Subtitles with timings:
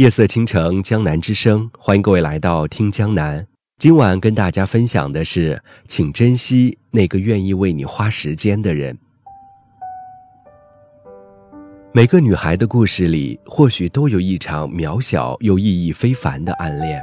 [0.00, 3.46] 夜色倾城，江南之声，欢迎各位来到听江南。
[3.76, 8.98] 今晚跟大家分享的是，请珍惜那个愿意为你花时间的人。
[11.92, 16.98] 每个女孩的故事里，或许都有一场渺小又意义非凡的暗恋。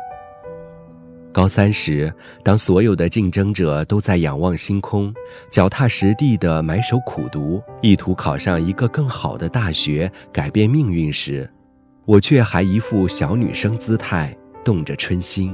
[1.32, 2.12] 高三时，
[2.44, 5.14] 当所有的竞争者都在仰望星空，
[5.52, 11.48] 脚踏实地的埋首苦读，意图考上一个更好的大学，改变命运时，
[12.08, 14.34] 我却还一副小女生姿态，
[14.64, 15.54] 动着春心。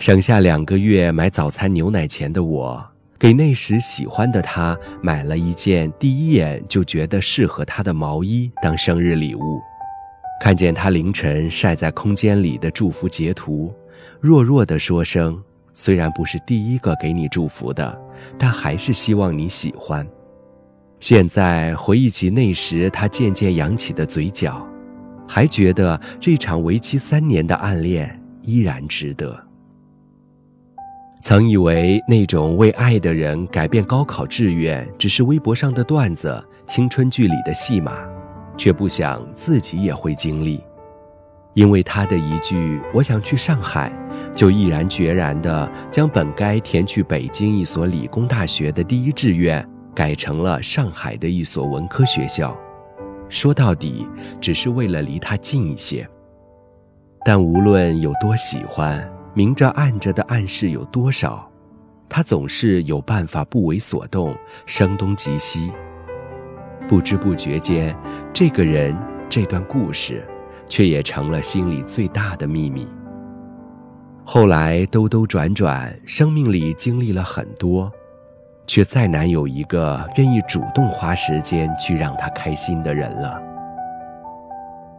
[0.00, 2.84] 省下两个月买早餐牛奶钱的我，
[3.16, 9.60] 给那时喜欢的他买了一件第一眼就觉得适合他的毛衣当生日礼物。
[10.40, 13.72] 看见他凌晨晒在空间里的祝福截图，
[14.20, 15.40] 弱弱的说声
[15.74, 17.96] ：“虽然不是第一个给你祝福的，
[18.36, 20.04] 但还是希望你喜欢。”
[20.98, 24.68] 现在回忆起那时他渐渐扬起的嘴角。
[25.26, 29.38] 还觉得这场为期三年的暗恋依然值得。
[31.22, 37.92] 曾以为那种为爱的人改变高考志愿只是微博上的段子、青春剧里的戏码，
[38.58, 40.62] 却不想自己也会经历。
[41.54, 43.90] 因为他的一句“我想去上海”，
[44.34, 52.54] 就毅然决然地将本该填去北京一所理工大学的第一志愿，改成了上海的一所文科学校。
[53.34, 54.06] 说到底，
[54.40, 56.08] 只是为了离他近一些。
[57.24, 59.04] 但无论有多喜欢，
[59.34, 61.50] 明着暗着的暗示有多少，
[62.08, 64.32] 他总是有办法不为所动，
[64.66, 65.72] 声东击西。
[66.86, 67.92] 不知不觉间，
[68.32, 68.96] 这个人、
[69.28, 70.24] 这段故事，
[70.68, 72.86] 却也成了心里最大的秘密。
[74.24, 77.90] 后来兜兜转转，生命里经历了很多。
[78.66, 83.40] 却再难有一个愿意主动花时间去让他开心的人了。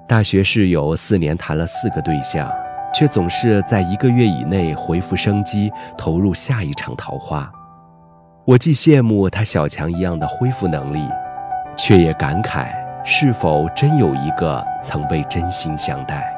[0.08, 2.52] 大学室友四年谈了四个对象，
[2.94, 7.52] 却总是在一个月以内恢复生机，投入下一场桃花。
[8.46, 11.04] 我既羡慕他小强一样的恢复能力，
[11.76, 12.70] 却也感慨
[13.04, 16.32] 是否真有一个曾被真心相待。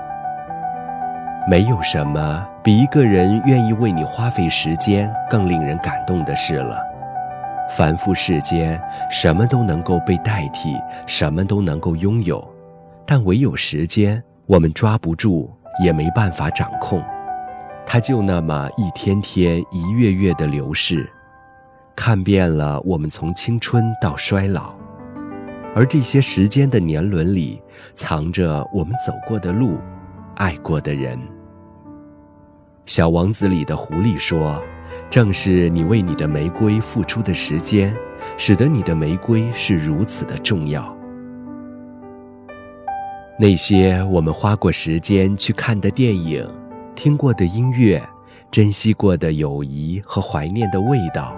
[1.50, 6.78] 没有什么比一个人愿意为你花费时间更令人感动的事了。
[7.70, 10.74] 凡夫世间，什么都能够被代替，
[11.06, 12.46] 什么都能够拥有，
[13.06, 15.52] 但唯有时间，我们抓不住，
[15.84, 17.04] 也没办法掌控。
[17.86, 21.10] 它就那么一天天、一月月的流逝，
[21.96, 24.74] 看遍了我们从青春到衰老，
[25.76, 27.62] 而这些时间的年轮里，
[27.96, 29.78] 藏着我们走过的路，
[30.36, 31.20] 爱过的人。
[32.86, 34.64] 小王子里的狐狸说。
[35.10, 37.96] 正是你为你的玫瑰付出的时间，
[38.38, 40.96] 使得你的玫瑰是如此的重要。
[43.40, 46.46] 那些我们花过时间去看的电影，
[46.96, 48.04] 听过的音乐，
[48.52, 51.36] 珍惜过的友谊和怀念的味道，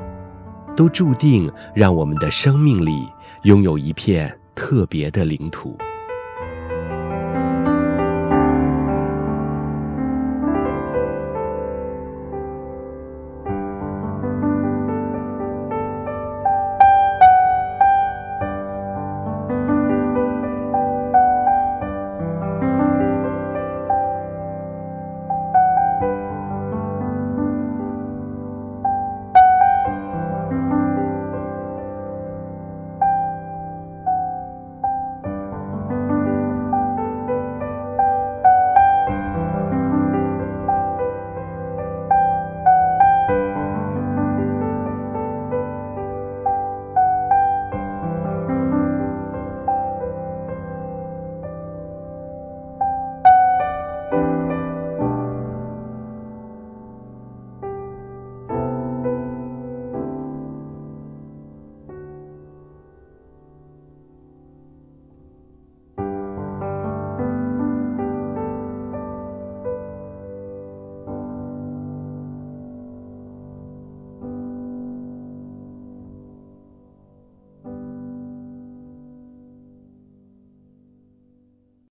[0.75, 3.07] 都注定让我们的生命里
[3.43, 5.77] 拥有一片特别的领土。